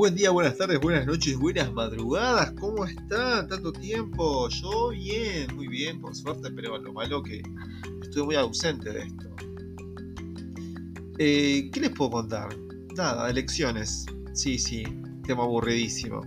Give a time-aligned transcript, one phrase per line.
[0.00, 2.52] Buen día, buenas tardes, buenas noches, buenas madrugadas.
[2.58, 3.46] ¿Cómo están?
[3.48, 4.48] Tanto tiempo.
[4.48, 7.42] Yo bien, muy bien, por suerte, pero lo malo que
[8.00, 9.28] estoy muy ausente de esto.
[11.18, 12.48] Eh, ¿Qué les puedo contar?
[12.96, 14.06] Nada, elecciones.
[14.32, 14.84] Sí, sí,
[15.26, 16.22] tema aburridísimo.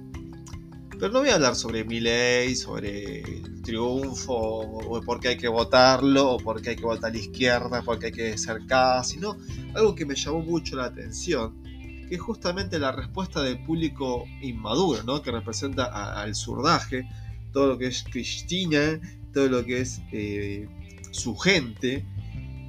[0.91, 5.37] Pero no voy a hablar sobre mi ley, sobre el triunfo, o por qué hay
[5.37, 8.37] que votarlo, o por qué hay que votar a la izquierda, por qué hay que
[8.37, 9.35] ser K, sino
[9.73, 11.63] algo que me llamó mucho la atención
[12.13, 15.23] que es justamente la respuesta del público inmaduro, ¿no?
[15.23, 15.85] que representa
[16.21, 17.09] al surdaje,
[17.51, 18.99] todo lo que es Cristina,
[19.33, 20.69] todo lo que es eh,
[21.09, 22.05] su gente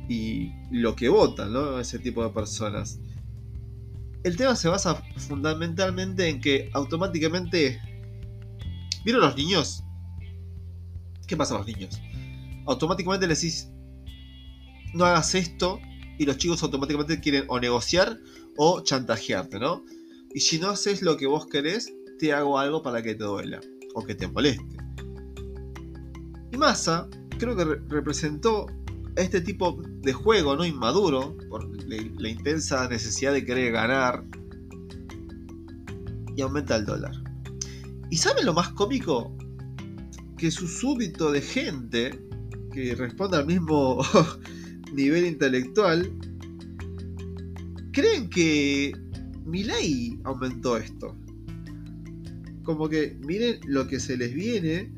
[0.09, 1.79] y lo que votan, ¿no?
[1.79, 2.99] ese tipo de personas.
[4.23, 7.79] El tema se basa fundamentalmente en que automáticamente...
[9.05, 9.85] ¿Vieron los niños?
[11.27, 12.01] ¿Qué pasa a los niños?
[12.65, 13.69] Automáticamente les decís,
[14.95, 15.81] no hagas esto
[16.19, 18.19] y los chicos automáticamente quieren o negociar
[18.57, 19.85] o chantajearte, ¿no?
[20.35, 23.61] Y si no haces lo que vos querés, te hago algo para que te duela
[23.95, 24.77] o que te moleste.
[26.53, 28.67] Y Massa creo que representó
[29.17, 30.65] este tipo de juego, ¿no?
[30.65, 34.25] Inmaduro, por la, intensa necesidad de querer ganar.
[36.37, 37.13] Y aumenta el dólar.
[38.11, 39.37] ¿Y saben lo más cómico?
[40.37, 42.21] Que su súbito de gente
[42.73, 44.01] que responde al mismo
[44.93, 46.13] nivel intelectual
[47.95, 48.93] creen que
[49.47, 51.17] mi ley aumentó esto.
[52.65, 54.93] Como que miren lo que se les viene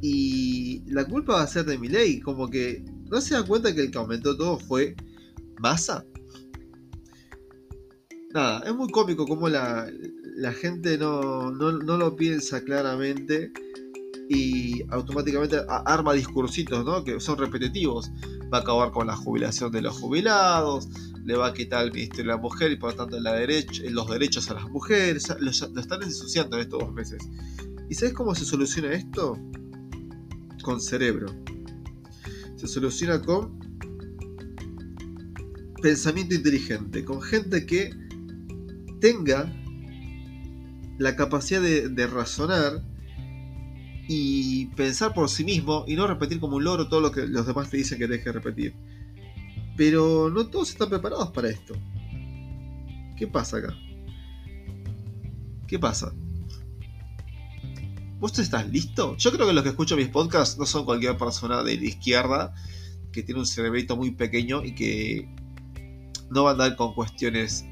[0.00, 2.20] y la culpa va a ser de mi ley.
[2.20, 4.94] Como que no se dan cuenta que el que aumentó todo fue
[5.58, 6.04] masa.
[8.34, 9.90] Nada, es muy cómico como la,
[10.60, 13.52] gente no, no, no, lo piensa claramente
[14.34, 17.04] y automáticamente arma discursitos ¿no?
[17.04, 18.10] que son repetitivos.
[18.52, 20.88] Va a acabar con la jubilación de los jubilados,
[21.24, 24.50] le va a quitar el Ministerio de la Mujer y por lo tanto los derechos
[24.50, 25.28] a las mujeres.
[25.38, 27.22] Lo, están ensuciando en estos dos meses.
[27.88, 29.38] ¿Y sabes cómo se soluciona esto?
[30.62, 31.26] Con cerebro.
[32.56, 33.58] Se soluciona con
[35.82, 37.90] pensamiento inteligente, con gente que
[39.00, 39.52] tenga
[40.98, 42.84] la capacidad de, razonar
[44.14, 47.46] y pensar por sí mismo y no repetir como un loro todo lo que los
[47.46, 48.74] demás te dicen que deje repetir.
[49.74, 51.74] Pero no todos están preparados para esto.
[53.16, 53.74] ¿Qué pasa acá?
[55.66, 56.12] ¿Qué pasa?
[58.20, 59.16] ¿Vos estás listo?
[59.16, 62.54] Yo creo que los que escuchan mis podcasts no son cualquier persona de la izquierda
[63.12, 65.34] que tiene un cerebrito muy pequeño y que
[66.30, 67.64] no va a andar con cuestiones.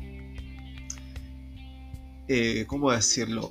[2.29, 3.51] Eh, ¿Cómo decirlo?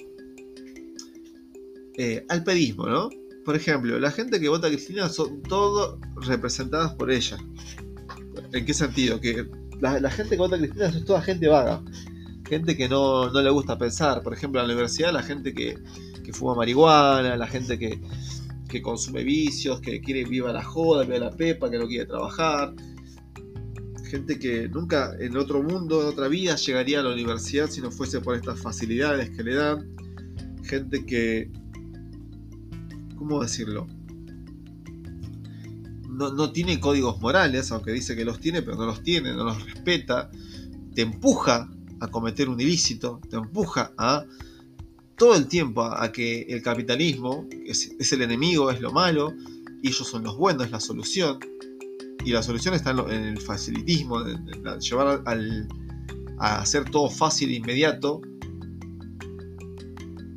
[2.01, 3.09] Eh, al pedismo, ¿no?
[3.43, 7.37] Por ejemplo, la gente que vota a Cristina son todos representadas por ella.
[8.53, 9.19] ¿En qué sentido?
[9.19, 9.45] Que
[9.81, 11.83] la, gente que vota a Cristina es toda gente vaga.
[12.47, 14.23] Gente que no, le gusta pensar.
[14.23, 15.77] Por ejemplo, en la universidad, la gente que,
[16.31, 21.69] fuma marihuana, la gente que, consume vicios, que quiere viva la joda, viva la pepa,
[21.69, 22.73] que no quiere trabajar.
[24.05, 27.91] Gente que nunca en otro mundo, en otra vida, llegaría a la universidad si no
[27.91, 29.93] fuese por estas facilidades que le dan.
[30.63, 31.51] Gente que.
[33.19, 33.85] ¿Cómo decirlo?
[36.19, 39.63] no, tiene códigos morales, aunque dice que los tiene, pero no los tiene, no los
[39.63, 40.29] respeta,
[40.93, 41.69] te empuja
[42.01, 44.25] a cometer un ilícito, te empuja a
[45.15, 49.33] todo el tiempo a, que el capitalismo es, el enemigo, es lo malo,
[49.81, 51.39] y ellos son los buenos, es la solución.
[52.25, 54.45] Y la solución está en, el facilitismo, en,
[54.79, 55.23] llevar
[56.37, 58.21] a hacer todo fácil e inmediato,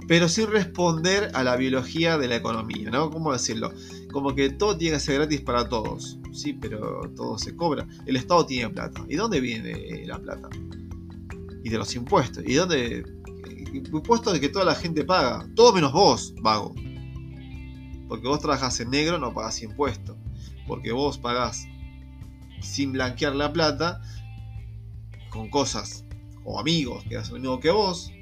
[0.09, 3.11] pero sin responder a la biología de la economía, ¿no?
[3.11, 3.73] ¿Cómo decirlo?
[4.13, 6.19] como que todo tiene que ser gratis para todos.
[6.33, 7.87] Sí, pero todo se cobra.
[8.07, 9.05] El Estado tiene plata.
[9.09, 10.49] ¿Y dónde viene eh, la plata?
[11.65, 12.45] Y de los impuestos.
[12.47, 13.05] ¿Y dónde?
[13.73, 15.49] Impuestos de que toda la gente paga.
[15.57, 16.75] Todo menos vos, vago.
[18.09, 20.17] Porque vos trabajas en negro, no pagas impuestos.
[20.69, 21.67] Porque vos pagás
[22.61, 24.01] sin blanquear la plata
[25.31, 26.05] con cosas
[26.45, 28.13] o amigos que hacen lo mismo que vos.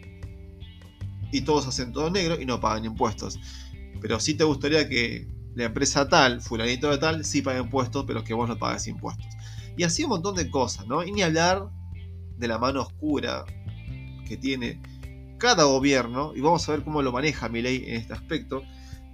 [1.33, 3.39] Y todos hacen todo negro y no pagan impuestos.
[4.01, 8.25] Pero sí te gustaría que la empresa tal, fulanito de tal, sí paga impuestos, pero
[8.25, 9.27] que vos no pagas impuestos.
[9.77, 11.05] Y así un montón de cosas, ¿no?
[11.05, 11.71] Y ni hablar
[12.37, 13.45] de la mano oscura
[14.27, 14.81] que tiene
[15.39, 18.63] cada gobierno, y vamos a ver cómo lo maneja mi ley en este aspecto.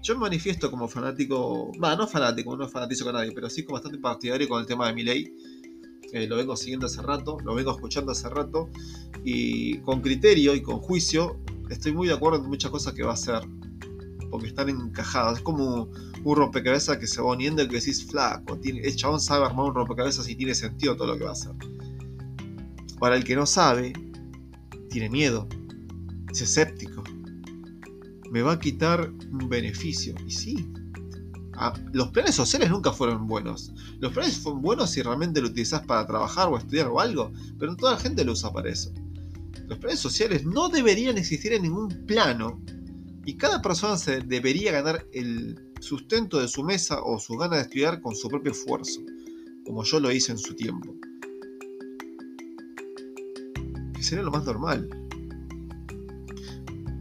[0.02, 3.74] Yo me manifiesto como fanático, bueno, no fanático, no fanatizo con nadie, pero sí como
[3.74, 5.32] bastante partidario con el tema de mi ley.
[6.12, 8.68] Eh, lo vengo siguiendo hace rato, lo vengo escuchando hace rato,
[9.24, 11.40] y con criterio y con juicio
[11.70, 13.42] estoy muy de acuerdo en muchas cosas que va a hacer
[14.30, 15.38] porque están encajadas.
[15.38, 15.88] Es como
[16.24, 18.58] un rompecabezas que se va uniendo y que decís flaco.
[18.58, 21.32] Tiene, el chabón sabe armar un rompecabezas y tiene sentido todo lo que va a
[21.32, 21.52] hacer.
[22.98, 23.92] Para el que no sabe,
[24.90, 25.48] tiene miedo,
[26.30, 27.04] es escéptico.
[28.30, 30.14] Me va a quitar un beneficio.
[30.26, 30.72] Y sí,
[31.92, 33.72] los planes sociales nunca fueron buenos.
[34.00, 37.76] Los planes fueron buenos si realmente lo utilizás para trabajar o estudiar o algo, pero
[37.76, 38.92] toda la gente lo usa para eso.
[39.68, 42.60] Los planes sociales no deberían existir en ningún plano
[43.24, 47.62] y cada persona se debería ganar el sustento de su mesa o su ganas de
[47.62, 49.00] estudiar con su propio esfuerzo,
[49.64, 50.94] como yo lo hice en su tiempo.
[53.94, 54.88] Que sería lo más normal.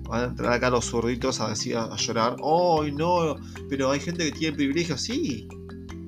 [0.09, 3.35] Van a entrar acá los zurditos a decir, a llorar, ¡ay no!
[3.69, 5.47] Pero hay gente que tiene privilegios, sí.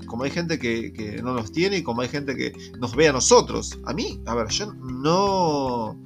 [0.07, 3.07] Como hay gente que, que no los tiene y como hay gente que nos ve
[3.07, 3.77] a nosotros.
[3.86, 6.00] A mí, a ver, yo no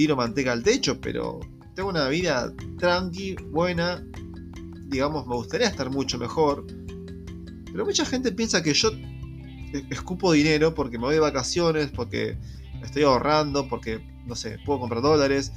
[0.00, 1.40] tiro manteca al techo, pero
[1.74, 4.02] tengo una vida tranqui, buena.
[4.88, 6.66] Digamos, me gustaría estar mucho mejor.
[7.70, 8.92] Pero mucha gente piensa que yo
[9.90, 12.38] escupo dinero porque me voy de vacaciones, porque
[12.82, 15.52] estoy ahorrando, porque, no sé, puedo comprar dólares.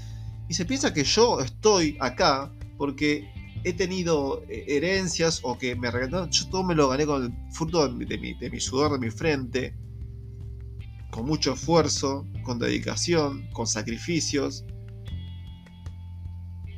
[0.50, 3.32] Y se piensa que yo estoy acá porque
[3.64, 6.30] he tenido eh, herencias o que me regalaron.
[6.32, 9.10] Yo todo me lo gané con el fruto de mi, de mi, sudor de mi
[9.10, 9.74] frente,
[11.14, 14.66] con mucho esfuerzo, con dedicación, con sacrificios.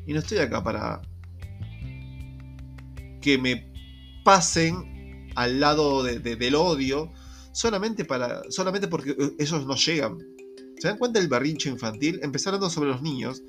[0.06, 1.02] Y no estoy acá para
[3.22, 3.72] que me
[4.26, 7.12] pasen al lado del odio
[7.54, 10.18] solamente, para, solamente porque ellos no llegan.
[10.80, 12.20] ¿Se dan cuenta del berrincho infantil?
[12.22, 13.42] Empezar hablando sobre los niños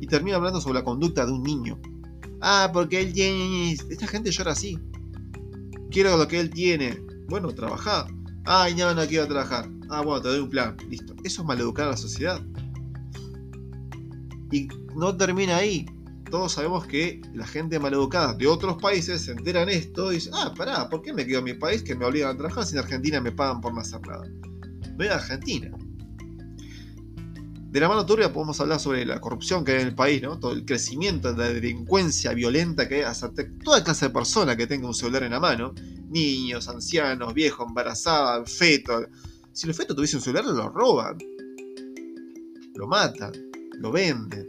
[0.00, 1.80] y termina hablando sobre la conducta de un niño.
[2.42, 3.72] Ah, porque él tiene...
[3.72, 4.78] Esta gente llora así.
[5.90, 7.02] Quiero lo que él tiene.
[7.26, 8.06] Bueno, trabaja.
[8.44, 9.75] Ay, no, no quiero trabajar.
[9.88, 10.76] Ah, bueno, te doy un plan.
[10.88, 11.14] Listo.
[11.24, 12.40] Eso es maleducar a la sociedad.
[14.50, 15.86] Y no termina ahí
[16.30, 20.52] todos sabemos que la gente maleducada de otros países se enteran esto y dicen, ah,
[20.56, 22.80] pará, ¿por qué me quedo en mi país que me obligan a trabajar si en
[22.80, 24.24] Argentina me pagan por no hacer nada?
[24.96, 25.70] Voy a Argentina.
[27.70, 30.38] De la mano turbia podemos hablar sobre la corrupción que hay en el país, ¿no?
[30.38, 33.30] Todo el crecimiento de la delincuencia violenta que hay hasta
[33.62, 35.74] toda clase de persona que tenga un celular en la mano.
[36.08, 39.06] Niños, ancianos, viejos, embarazadas, fetos.
[39.56, 41.16] Si el feto tuviese un celular, lo roban.
[42.74, 43.32] Lo matan.
[43.78, 44.46] Lo venden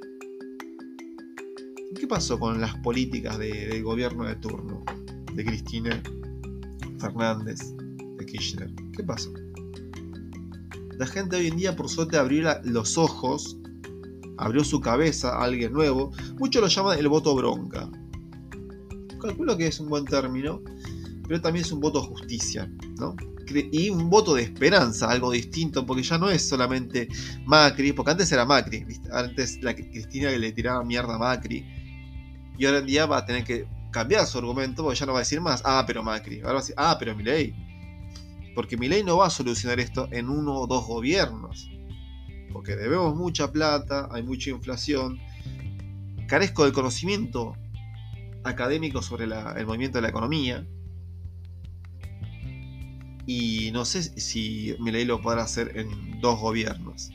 [1.97, 4.83] ¿Qué pasó con las políticas del gobierno de turno?
[5.33, 6.03] De Cristina
[6.99, 7.73] Fernández,
[8.17, 8.69] de Kirchner.
[8.91, 9.31] ¿Qué pasó?
[10.97, 13.57] La gente hoy en día, por suerte, abrió los ojos,
[14.37, 16.11] abrió su cabeza a alguien nuevo.
[16.37, 17.89] Muchos lo llaman el voto bronca.
[19.21, 20.61] Calculo que es un buen término,
[21.29, 22.69] pero también es un voto de justicia,
[22.99, 23.15] ¿no?
[23.71, 27.07] Y un voto de esperanza, algo distinto, porque ya no es solamente
[27.45, 31.65] Macri, porque antes era Macri, antes la Cristina que le tiraba mierda a Macri,
[32.57, 35.19] y ahora en día va a tener que cambiar su argumento porque ya no va
[35.19, 36.39] a decir más, ah, pero Macri.
[36.39, 37.55] Ahora va a decir, ah, pero Milei.
[38.55, 41.69] Porque Milei no va a solucionar esto en uno o dos gobiernos.
[42.51, 45.19] Porque debemos mucha plata, hay mucha inflación.
[46.27, 47.55] Carezco del conocimiento
[48.43, 50.65] académico sobre el movimiento de la economía.
[53.27, 57.11] Y no sé si Milei lo podrá hacer en dos gobiernos.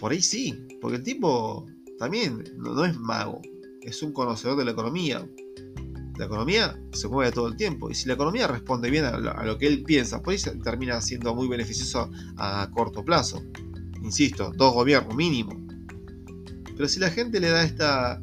[0.00, 1.66] Por ahí sí, porque el tipo
[1.98, 3.42] también no es mago
[3.84, 5.26] es un conocedor de la economía.
[6.18, 9.58] La economía se mueve todo el tiempo y si la economía responde bien a lo,
[9.58, 13.42] que él piensa, pues termina siendo muy beneficioso a corto plazo.
[14.02, 15.60] Insisto, dos gobiernos mínimo.
[16.76, 18.20] Pero si la gente le da esta,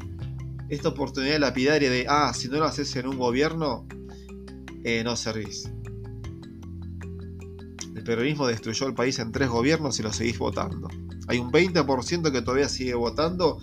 [0.69, 3.87] esta oportunidad lapidaria de, ah, si no lo haces en un gobierno,
[4.83, 5.69] eh, no servís.
[8.01, 10.89] El peronismo destruyó el país en tres gobiernos y lo seguís votando.
[11.27, 13.59] Hay un 20% que todavía sigue votando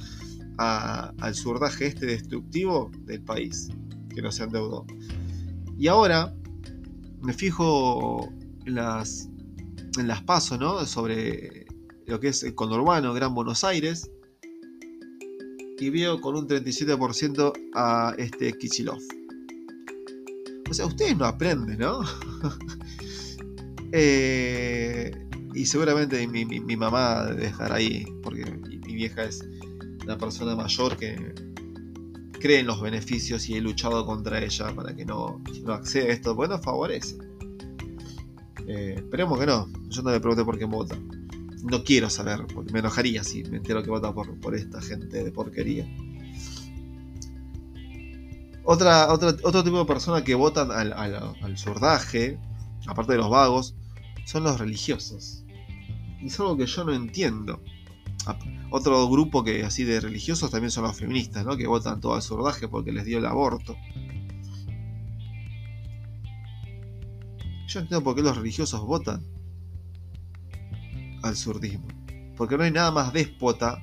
[0.59, 3.69] al surdaje este destructivo del país,
[4.15, 4.87] que no se endeudó.
[5.77, 6.33] Y ahora
[7.21, 8.33] me fijo
[8.65, 9.29] en las,
[9.99, 10.87] en las pasos, ¿no?
[10.87, 11.67] Sobre
[12.07, 14.09] lo que es el conurbano Gran Buenos Aires.
[15.81, 19.01] Y veo con un 37% a este Kichilov.
[20.71, 22.03] O sea, ustedes no aprenden, ¿no?
[23.93, 25.11] Eh,
[25.55, 29.45] y seguramente mi, mi, mamá debe estar ahí, porque mi vieja es
[30.05, 31.35] una persona mayor que
[32.39, 36.09] cree en los beneficios y he luchado contra ella para que no, no acceda a
[36.09, 37.19] esto, bueno, favorece.
[38.67, 39.67] Eh, esperemos que no.
[39.89, 40.97] Yo no me pregunté por qué vota.
[41.63, 45.25] No quiero saber, porque me enojaría si me entero que vota por, por esta gente
[45.25, 45.87] de porquería.
[48.63, 52.39] Otra, otro tipo de personas que votan al, al, al surdaje,
[52.87, 53.75] aparte de los vagos,
[54.25, 55.45] son los religiosos.
[56.21, 57.63] Y es algo que yo no entiendo.
[58.71, 61.57] Otro grupo que así de religiosos también son los feministas, ¿no?
[61.57, 63.77] que votan todo al surdaje porque les dio el aborto.
[67.69, 69.27] Yo entiendo por qué los religiosos votan
[71.23, 71.87] al surdismo.
[72.37, 73.81] Porque no hay nada más déspota,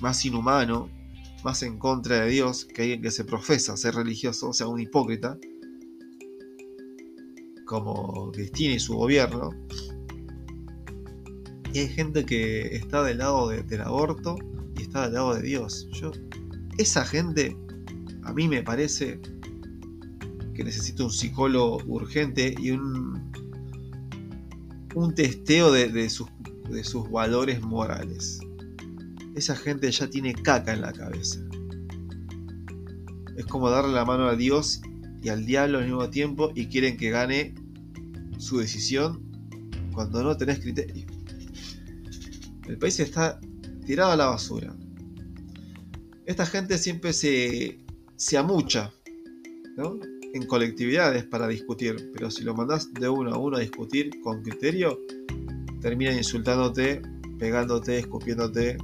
[0.00, 0.88] más inhumano,
[1.44, 4.80] más en contra de Dios que alguien que se profesa ser religioso, o sea, un
[4.80, 5.36] hipócrita,
[7.72, 9.48] como Cristina y su gobierno.
[11.72, 14.36] Y hay gente que está del lado del aborto
[14.76, 15.88] y está del lado de Dios.
[15.92, 16.12] Yo,
[16.76, 17.56] esa gente,
[18.24, 19.22] a mí me parece
[20.54, 23.32] que necesita un psicólogo urgente y un,
[24.94, 26.28] un testeo de, sus,
[26.68, 28.38] de sus valores morales.
[29.34, 31.40] Esa gente ya tiene caca en la cabeza.
[33.34, 34.82] Es como darle la mano a Dios
[35.22, 37.54] y al diablo al mismo tiempo y quieren que gane
[38.42, 39.22] su decisión
[39.94, 41.06] cuando no tenés criterio.
[42.66, 43.40] El país está
[43.86, 44.74] tirado a la basura.
[46.26, 47.78] Esta gente siempre se,
[48.16, 48.92] se amucha
[50.34, 54.42] en colectividades para discutir, pero si lo mandás de uno a uno a discutir con
[54.42, 54.98] criterio,
[55.80, 57.00] terminan insultándote,
[57.38, 58.76] pegándote, escupiéndote,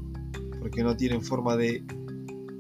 [0.61, 1.85] porque no tienen forma de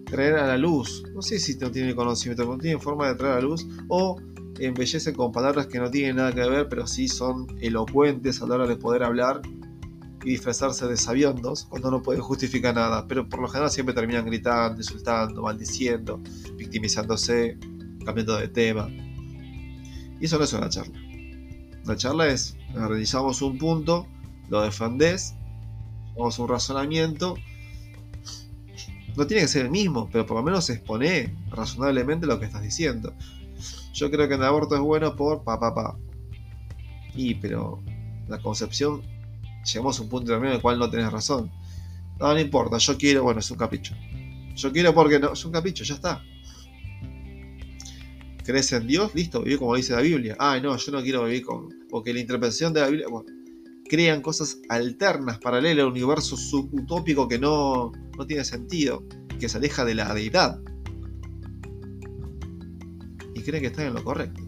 [0.05, 1.05] traer a la luz.
[1.15, 4.17] No sé si no tienen conocimiento, no tienen forma de traer a la luz o
[4.59, 8.57] embellecen con palabras que no tienen nada que ver, pero sí son elocuentes a la
[8.57, 9.43] hora de poder hablar
[10.25, 13.07] y disfrazarse de sabiondos cuando no pueden justificar nada.
[13.07, 16.21] Pero por lo general siempre terminan gritando, insultando, maldiciendo,
[16.57, 17.59] victimizándose,
[18.05, 18.89] cambiando de tema.
[20.21, 20.99] Y eso no es una charla.
[21.85, 24.07] La charla es, realizamos un punto,
[24.49, 25.35] lo defendés,
[26.11, 27.37] hacemos un razonamiento.
[29.17, 32.63] No tiene que ser el mismo, pero por lo menos expone razonablemente lo que estás
[32.63, 33.15] diciendo.
[33.99, 35.99] Yo creo que el aborto es bueno por pa pa pa.
[37.17, 37.83] Y pero
[38.29, 39.03] la concepción
[39.65, 41.51] llegamos a un punto también en el cual no tenés razón.
[42.21, 43.97] No, no importa, yo quiero, bueno, es un capricho.
[44.55, 46.23] Yo quiero porque no, es un capricho, ya está.
[48.45, 49.13] ¿Crees en Dios?
[49.17, 50.37] Listo, viví como dice la Biblia.
[50.39, 51.69] Ay, no, yo no quiero vivir con.
[51.91, 53.09] Porque la interpretación de la Biblia.
[53.09, 53.29] Bueno,
[53.89, 59.05] crean cosas alternas, paralelas al universo subutópico que no, no tiene sentido,
[59.41, 60.61] que se aleja de la deidad
[63.49, 64.43] creen que están en lo correcto.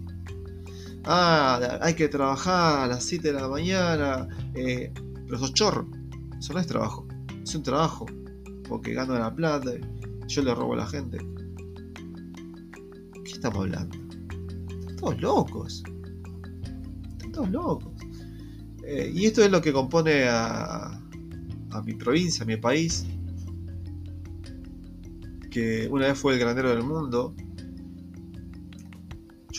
[1.05, 4.93] Ah, hay que trabajar a las 7 de la mañana, eh,
[5.27, 5.89] pero sos chorro.
[6.39, 7.07] Eso no es trabajo,
[7.43, 8.05] es un trabajo,
[8.69, 9.73] porque gano la plata,
[10.27, 11.19] yo le robo a la gente.
[13.25, 13.97] ¿Qué estamos hablando?
[14.81, 15.83] Están todos locos.
[17.13, 17.93] Están todos locos.
[18.85, 21.01] Eh, y esto es lo que compone a,
[21.71, 23.07] a mi provincia, a mi país,
[25.51, 27.35] que una vez fue el granero del mundo,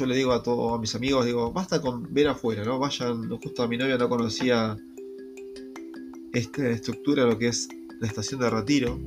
[0.01, 2.79] yo le digo a todos a mis amigos, digo, basta con ver afuera, ¿no?
[2.79, 4.75] Vayan, justo a mi novia no conocía
[6.34, 9.00] esta estructura, lo que es la estación de retiro.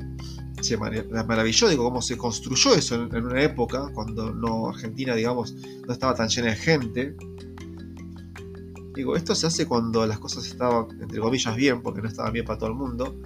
[0.60, 5.92] Se maravilló, digo, cómo se construyó eso en, una época, cuando no Argentina, digamos, no
[5.92, 7.16] estaba tan llena de gente.
[8.94, 12.44] Digo, esto se hace cuando las cosas estaban, entre comillas, bien, porque no estaban bien
[12.44, 13.16] para todo el mundo,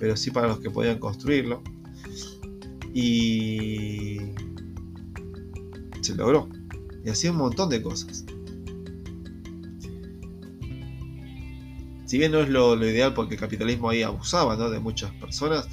[0.00, 1.62] pero sí para los que podían construirlo.
[2.92, 4.16] Y
[6.00, 6.48] se logró
[7.04, 8.24] y hacía un montón de cosas.
[12.06, 15.66] Si bien no es lo, ideal porque el capitalismo ahí abusaba de muchas personas,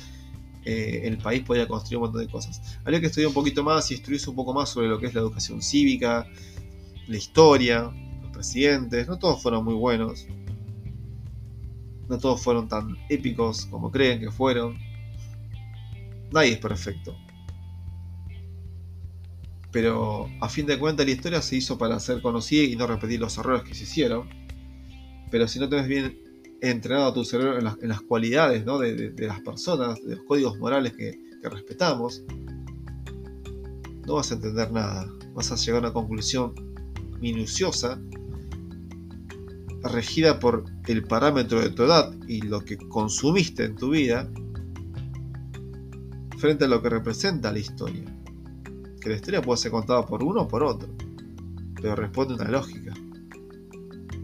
[0.64, 2.80] eh, el país podía construir un montón de cosas.
[2.84, 5.14] Habría que estudiar un poquito más y instruirse un poco más sobre lo que es
[5.14, 6.26] la educación cívica,
[7.08, 9.08] la historia, los presidentes.
[9.08, 10.28] No todos fueron muy buenos.
[12.08, 14.78] No todos fueron tan épicos como creen que fueron.
[16.32, 17.16] Nadie es perfecto.
[19.72, 23.20] Pero a fin de cuentas la historia se hizo para ser conocida y no repetir
[23.20, 24.28] los errores que se hicieron.
[25.30, 26.18] Pero si no tienes bien
[26.62, 31.20] entrenado a tu cerebro en las, cualidades de, las personas, de los códigos morales que
[31.44, 32.24] respetamos,
[34.08, 35.08] no vas a entender nada.
[35.34, 36.54] Vas a llegar a una conclusión
[37.22, 38.02] minuciosa,
[39.84, 44.28] regida por el parámetro de tu edad y lo que consumiste en tu vida,
[46.40, 48.19] frente a lo que representa la historia
[49.00, 50.90] que la historia puede ser contada por uno o por otro,
[51.76, 52.94] pero responde a una lógica.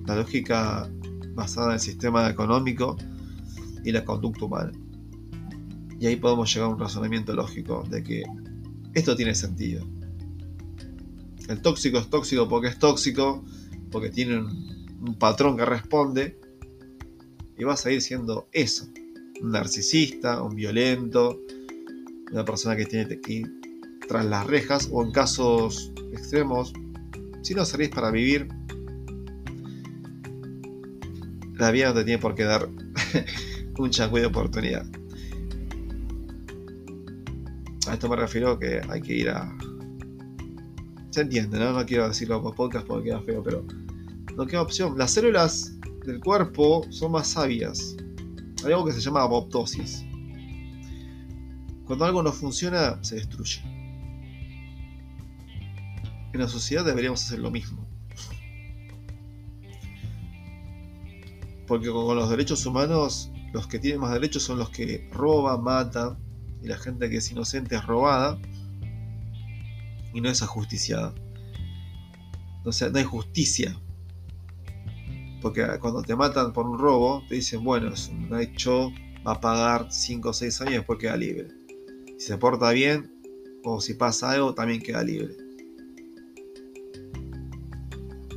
[0.05, 0.89] La lógica
[1.33, 2.97] basada en el sistema económico
[3.83, 4.71] y la conducta humana.
[5.99, 8.23] Y ahí podemos llegar a un razonamiento lógico de que
[8.93, 9.85] esto tiene sentido.
[11.47, 13.43] El tóxico es tóxico porque es tóxico,
[13.91, 16.39] porque tiene un, patrón que responde,
[17.57, 18.87] y va a seguir siendo eso.
[19.41, 21.39] Un narcisista, un violento,
[22.31, 23.43] una persona que tiene que
[24.07, 26.73] tras las rejas o en casos extremos,
[27.41, 28.47] si no servís para vivir,
[31.57, 32.67] la vida no te tiene por qué dar
[33.77, 34.85] un changüí de oportunidad.
[37.87, 39.55] A esto me refiero que hay que ir a...
[41.11, 41.71] Se entiende, ¿no?
[41.71, 43.65] No quiero decirlo por podcast porque queda feo, pero
[44.35, 44.97] no queda opción.
[44.97, 47.95] Las células del cuerpo son más sabias.
[48.65, 50.03] Hay algo que se llama apoptosis.
[51.85, 53.74] Cuando algo no funciona, se destruye.
[56.35, 57.87] En la sociedad deberíamos hacer lo mismo.
[61.65, 66.17] Porque con los derechos humanos, los que tienen más derechos son los que roban, matan,
[66.61, 68.37] y la gente que es inocente es robada
[70.13, 71.15] y no es ajusticiada.
[72.65, 73.79] O sea, no hay justicia.
[75.41, 78.91] Porque cuando te matan por un robo, te dicen, bueno, es un hecho,
[79.25, 81.47] va a pagar 5 o 6 años y después queda libre.
[82.17, 83.21] Si se porta bien,
[83.63, 85.44] o si pasa algo, también queda libre.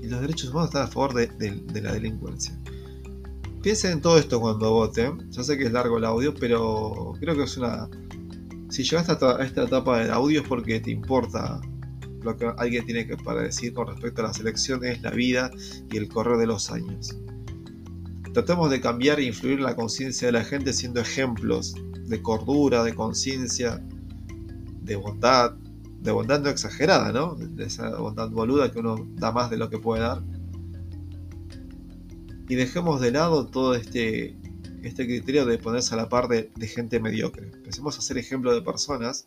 [0.09, 2.59] Y los derechos humanos están a favor de la delincuencia.
[3.62, 5.31] Piensen en todo esto cuando voten.
[5.31, 7.91] Ya sé que es largo el audio, pero creo que es una
[8.71, 11.61] si llegaste a esta etapa del audio es porque te importa
[12.23, 15.50] lo que alguien tiene que para decir con respecto a las elecciones, la vida
[15.91, 17.15] y el correr de los años.
[18.33, 21.75] Tratemos de cambiar e influir en la conciencia de la gente siendo ejemplos
[22.07, 23.83] de cordura, de conciencia,
[24.83, 25.55] de bondad,
[26.00, 27.35] de bondad no exagerada, ¿no?
[27.35, 30.23] De esa bondad boluda que uno da más de lo que puede dar.
[32.49, 34.37] Y dejemos de lado todo este
[34.83, 37.50] este criterio de ponerse a la par de, gente mediocre.
[37.52, 39.26] Empecemos a ser ejemplo de personas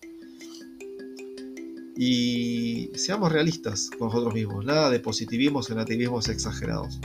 [1.97, 4.65] y seamos realistas con nosotros mismos.
[4.65, 6.99] Nada de positivismos o negativismos exagerados.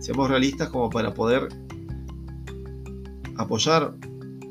[0.00, 1.48] Seamos realistas como para poder
[3.36, 3.94] apoyar,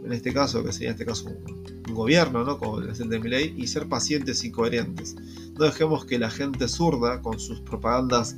[0.04, 1.63] en este caso, que sería en este caso un,
[1.94, 2.58] gobierno, ¿no?
[2.58, 5.16] como el presidente de ley, y ser pacientes y coherentes.
[5.58, 8.36] No dejemos que la gente zurda, con sus propagandas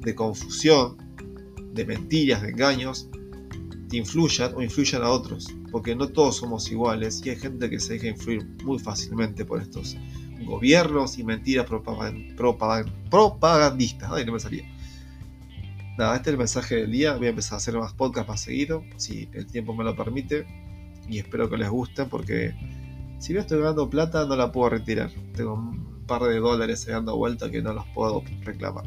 [0.00, 0.96] de confusión,
[1.72, 3.08] de mentiras, de engaños,
[3.88, 7.80] te influyan o influyan a otros, porque no todos somos iguales y hay gente que
[7.80, 9.96] se deja influir muy fácilmente por estos
[10.44, 14.10] gobiernos y mentiras propagandistas.
[14.12, 14.64] Ay, me salía.
[15.98, 17.16] Nada, este es el mensaje del día.
[17.16, 20.46] Voy a empezar a hacer más podcasts más seguido, si el tiempo me lo permite.
[21.08, 22.54] Y espero que les gusten porque
[23.18, 25.10] si yo estoy ganando plata no la puedo retirar.
[25.34, 28.84] Tengo un par de dólares dando vuelta que no los puedo reclamar.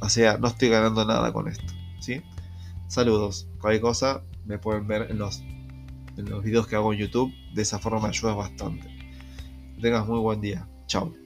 [0.00, 1.72] O sea, no estoy ganando nada con esto.
[2.00, 2.22] ¿sí?
[2.88, 3.48] Saludos.
[3.60, 5.40] Cualquier cosa me pueden ver en los,
[6.16, 7.32] en los videos que hago en YouTube.
[7.54, 8.88] De esa forma me ayudas bastante.
[9.80, 10.66] Tengas muy buen día.
[10.86, 11.19] Chao.